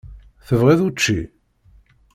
[0.47, 1.19] Tebɣiḍ učči?